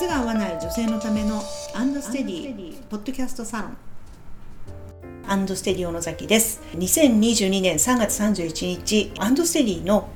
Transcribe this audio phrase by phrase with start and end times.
[0.00, 1.42] 靴が合わない女性のための
[1.74, 3.76] アンドステディポッドキャストサロン。
[5.26, 6.62] アンドステディ小野崎です。
[6.74, 10.08] 2022年3月31日アンドステディの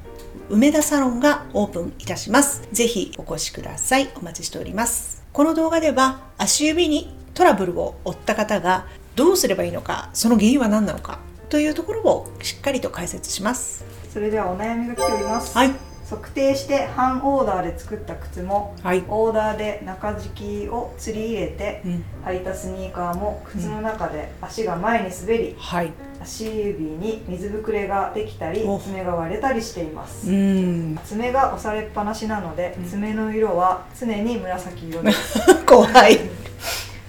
[0.49, 2.67] 梅田サロンがオープンいたします。
[2.73, 4.09] ぜひお越しください。
[4.17, 5.23] お待ちしております。
[5.35, 11.19] この動画では足指にトラブルを負った方がどうすればいいのかその原因は何なのか
[11.51, 13.85] というところをしっかりと解説します。
[14.09, 19.03] それではお悩みが来ております、はい測定して半オーダーで作った靴も、はい。
[19.09, 20.29] オーダーで中敷
[20.65, 22.05] きを吊り入れて、うん。
[22.27, 25.93] 履いたスニーカーも靴の中で足が前に滑り、はい。
[26.21, 28.79] 足指に水ぶくれができたりお。
[28.79, 30.99] 爪が割れたりしています、うん。
[31.05, 32.85] 爪が押されっぱなしなので、うん。
[32.89, 35.41] 爪の色は常に紫色です。
[35.65, 36.21] 怖い。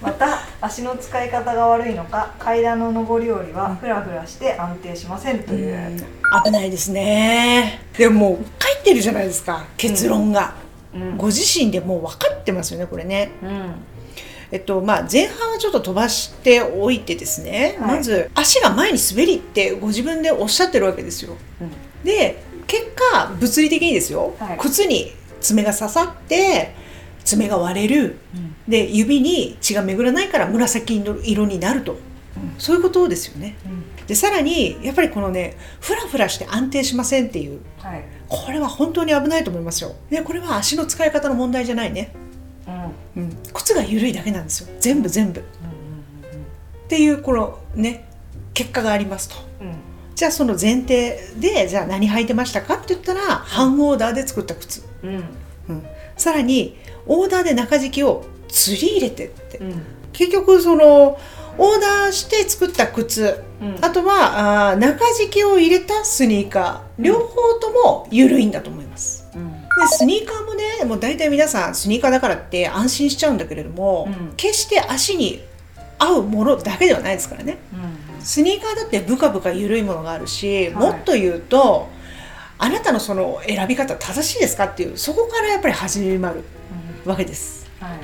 [0.01, 6.05] また足の使い方が悪いのか階段の上り下りはフラフラして安定しませんという、
[6.43, 7.81] 危ないですね。
[7.97, 8.39] でも
[8.85, 10.53] もう書いてるじゃないですか結論が、
[10.93, 11.17] うん。
[11.17, 13.31] ご自身でもう分かってますよねこれね。
[13.41, 13.73] うん。
[14.51, 17.97] えっとまあ前半はちょっと飛ばしておいてですね、はい。
[17.97, 21.35] まず足が前に滑りってご自分でおっしゃってるわけですよ。
[22.03, 24.57] で結果物理的にですよ、はい。
[24.59, 25.11] 靴に
[25.41, 26.73] 爪が刺さって
[27.23, 28.17] 爪が割れる。
[28.67, 31.97] で指に血が巡らないから紫色になると、
[32.57, 33.55] そういうことですよね。
[34.07, 37.59] でさらにやっぱりこのねフラフラして安定しませんっていう。
[37.79, 39.95] はいこれは本当に危ないと思いますよ。
[40.09, 42.13] でこれは足の使い方の問題じゃないね、
[43.15, 43.23] うん。
[43.23, 44.69] うん、靴が緩いだけなんですよ。
[44.79, 45.39] 全部全部。
[45.39, 45.43] っ
[46.87, 48.07] ていうこのね
[48.53, 49.35] 結果がありますと。
[50.15, 55.23] じゃあその前提でじゃあ何履いてましたかって言ったら半オーダーで作った靴、うん。
[55.67, 55.83] うん、
[56.15, 59.57] さらにオーダーで中敷きを釣り入れてって。
[59.57, 59.83] うん。
[60.13, 61.19] 結局その
[61.57, 63.43] オーダーして作った靴。
[63.61, 63.77] うん。
[63.81, 67.03] あとはあー中敷きを入れたスニーカー。
[67.03, 69.27] 両方とも緩いんだと思います。
[69.35, 69.51] うん。
[69.51, 74.33] でスニーカーもねもう大体皆さんスニーカーだからって安心しちゃうんだけれども、うん。
[74.35, 75.41] 決して足に
[75.97, 77.57] 合うものだけではないですからね。
[78.19, 80.73] スニーカーだってブカブカ緩いものがあるし、はい。
[80.73, 81.89] もっと言うと
[82.57, 86.43] あなたのその選び方正しいですかっていうそこからやっぱり始まる
[87.05, 87.67] わけです。
[87.79, 87.95] は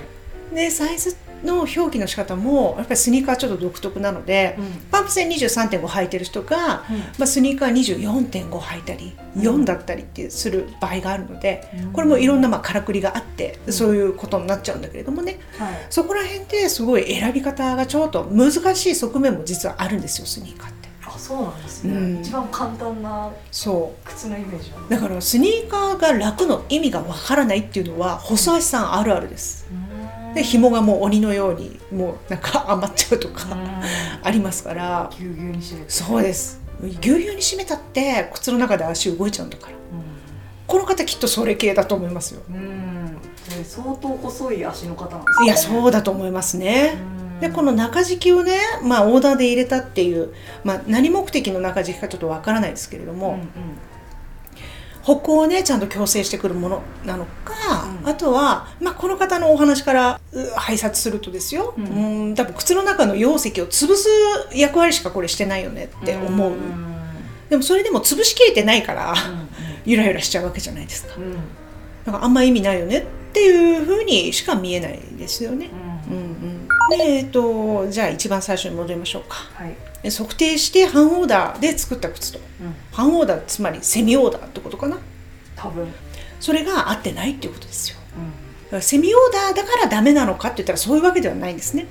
[0.51, 0.55] い。
[0.55, 4.57] でサイズの表記の仕方もやっぱりスニーカーちょっと独特なので、
[4.91, 6.83] パンプ線23.5履いてる人が、
[7.17, 9.41] まあ、スニーカー24.5履いたりうん。
[9.41, 11.93] 4だったりってする場合があるので、うん。
[11.93, 13.73] これもいろんなまあからくりがあって、うん。
[13.73, 15.39] そういうことになっちゃうんだけれどもね。
[15.57, 15.87] はい。
[15.89, 20.81] そこら辺ですごい選び方がちょっと難しい側面も実はあるんですよスニーカーって。
[21.03, 22.21] あそうなんですね、うん。
[22.21, 24.07] 一番簡単なそう。
[24.07, 24.97] 靴のイメージはだ。
[24.99, 29.65] からスニーカーが楽の意味がわからないっていうのは細足さんあるあるです。
[30.33, 33.45] で紐がもう鬼のようにもうなんか余っちゃうとか
[34.23, 35.09] ありますから。
[35.17, 35.83] ぎゅうぎゅうにして。
[35.87, 36.61] そうです。
[36.81, 39.73] ぎゅうぎゅうに締めたって靴の中で足動いちゃうんだから。
[40.67, 42.41] この方きっとそれ系だと思いますよ。
[43.65, 45.45] 相当細い足の方なんですね。
[45.45, 46.93] いやそうだと思いますね。
[47.33, 47.39] うん。
[47.41, 53.47] でこの中敷きをね、まあ、オーダーで入れたっていう、まあ、何目的の中敷きかちょっとわからないですけれども、うんうん。
[55.01, 57.70] 歩行をねちゃんと矯正してくるものなのか、うん
[58.05, 64.09] あとは、まあ、この方のお話からう拝察するとですよ、ううんん、多分靴の中の溶石を潰す
[64.53, 66.91] 役割しかこれしてないよねって思う、ん
[67.51, 69.13] でもそれでも潰しきれてないから、
[69.83, 71.15] ゆらゆらしちゃうわけじゃないですか。
[71.17, 71.33] うん。
[72.05, 73.03] からあんま意味ないよねっ
[73.33, 75.69] ていうふうにしか見えないですよね。
[76.09, 76.17] うん。
[76.17, 79.35] うん、でえっとじゃあ一番最初に戻りましょうか。
[79.53, 79.75] はい。
[80.01, 82.39] で測定して半オーダーで作った靴と。
[82.39, 82.75] うん。
[82.93, 84.97] 半オーダーつまりセミオーダーってことかな。
[85.57, 85.87] 多分
[86.41, 87.97] それが合ってないっていうことですよ。
[88.17, 88.31] うん
[88.65, 91.87] だからセミオーダーだからダメなのかって言ったらそういうわけではないんですね。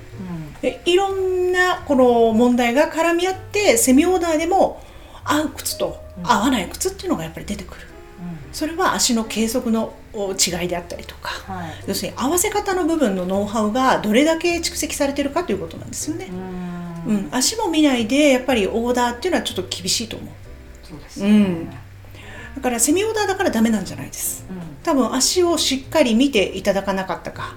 [0.61, 4.83] でいろんなこの問題が絡み合ってセミオーダーでも
[5.23, 6.31] 合う靴とうん。
[6.31, 7.81] 合わない靴っていうのがやっぱり出てくる。
[8.51, 11.83] それは足の計測のお違いであったりとかはい。
[11.87, 16.29] 要するに合わせ方の部分のノウハウがどれだけ蓄積されてるかということなんですよね、
[17.07, 17.15] ううん。
[17.15, 20.29] ん、足も見ないでやっぱりオーダーっていうのはちょっと厳しいと思う。
[20.83, 21.69] そうですうん
[22.55, 24.45] だからセミオーダーだからダメなんじゃないです。
[24.83, 27.55] 多分足をしっかり見ていただかなかったか、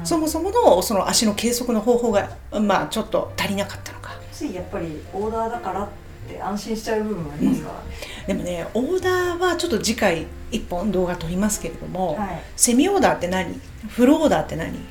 [0.00, 0.06] うん。
[0.06, 4.10] そもそものその足の計測の方法がまあちょっと足りなかったのか。
[4.32, 5.88] ついやっぱりオーダーだからっ
[6.28, 7.80] て安心しちゃう部分はありますからね。
[8.26, 12.42] でもねオーダーはちょっと次回1本動画撮りますけれども、はい。
[12.56, 13.60] セミオーダーって何？
[13.88, 14.70] フルオーダーって何？
[14.70, 14.82] うん。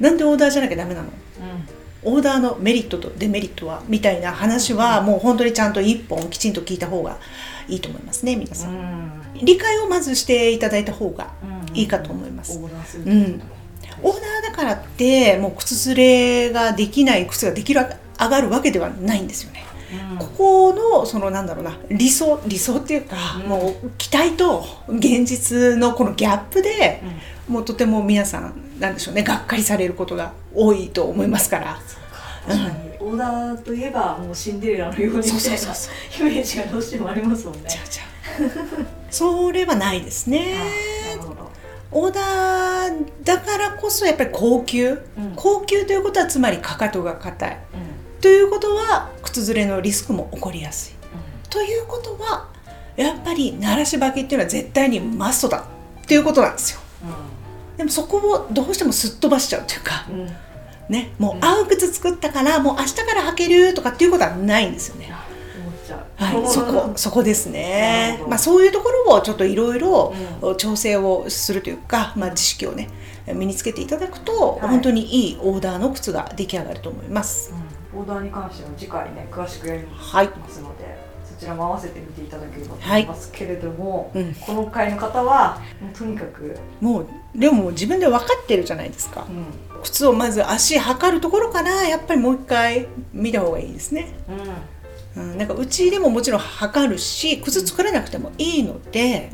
[0.00, 1.08] なんでオーダーじゃなきゃダメなの？
[1.08, 1.12] うん
[2.02, 7.18] オーダーのメリットとデメリットはみたいな話はもう本当にちゃんと1本きちんと聞いた方が
[7.68, 9.22] いいと思いますね皆さん、うん。
[9.42, 13.42] 理解をまずしていただいた方がうんいいかと思います、オーダーするうん。
[14.02, 17.80] オーダーだからってもう靴ずれができない靴ができる
[18.18, 19.64] 上がるわけではないんですよね。
[20.12, 20.18] うん。
[20.18, 23.48] ここのそのなんだろうな理想理想っていうか、うん。
[23.48, 27.02] もう期待と現実のこのギャップで
[27.48, 31.78] もうとても皆さんなんでしょうねがっかりされることが多いと思いますから。
[32.46, 35.90] 確かに、オーダーといえばもうシンデレラのようにみたいなそうそうそ
[36.24, 36.28] う。
[36.28, 37.68] イメージがどうしてもありますもんね。
[39.10, 40.56] それはないですね。
[41.90, 45.32] オーダーだからこそやっぱり高級、うん。
[45.34, 47.50] 高級ということはつまりかかとが硬い。
[47.74, 47.76] う
[48.18, 48.20] ん。
[48.20, 50.96] ということは靴ずれのリスクも起こりやすい。
[51.48, 52.48] ということは
[52.96, 55.64] やっぱり鳴らし履きっていうのは絶対にマストだ
[56.02, 56.80] っていうことなんですよ
[57.76, 60.20] でもそこをどうしてもすっ飛ばしちゃうというかうん。
[60.20, 60.36] うん
[60.88, 65.12] ねもう合う靴作ったからもう明日から履けるとかっていうことはないんですよね。
[66.16, 68.22] はい、そこそこですね。
[68.28, 72.88] まあそういうところをちょっといろいろう調整をするというか、まあ知識をね
[73.26, 74.68] 身につけていただくと、はい。
[74.70, 77.52] 本当にいいオーダーの靴が出来上がると思います。
[77.94, 78.00] うん。
[78.00, 80.28] オーダーに関しては次回ね詳しくやりはい。
[80.28, 80.84] ますので。
[80.84, 81.05] そ
[81.38, 89.26] ちらも合わせてみていただければと思いますけれども、うん、この回の方はもうとにかく、もうでも自分で分かってるじゃないですか。
[89.28, 89.82] うん。
[89.82, 94.14] 靴をまず足測るところからやっぱりもう一回見た方がいいですね。
[95.16, 99.30] うん、なんかうちでももちろん測るし靴作らなくてもいいので、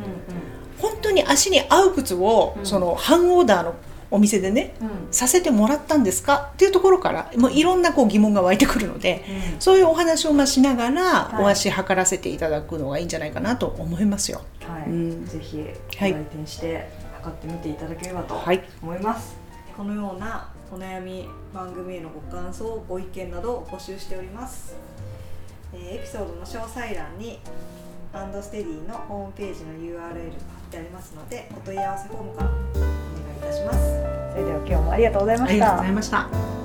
[0.79, 2.67] 本当に足に合う靴を、うん。
[2.67, 3.75] その半オーダーの
[4.13, 4.87] お店でねうん。
[4.87, 6.51] うんさせてもらったんですか？
[6.55, 9.25] っていうところからもういろんなこう疑問が湧いてくるので
[9.59, 11.45] そういうお話をまあしながら、はい。
[11.45, 14.41] お足測らせていただくのがいいんじゃないかなと思いますよ。
[14.67, 15.27] はい、うん。
[15.27, 15.63] ぜひ
[15.99, 16.89] 来店して
[17.21, 18.63] 測ってみていただければとはい。
[18.83, 19.37] 思います、
[19.77, 24.75] このようなお悩み番組へのご感想ご意見などを募集しております、
[25.75, 27.39] えーエピソードの詳細欄に
[28.15, 30.15] アンドステディのホームページの URL が貼っ
[30.71, 32.92] てありますのでお問い合わせフォームから
[33.53, 33.79] たします
[34.33, 36.62] それでは今日もありがとうございましたありがとうございました。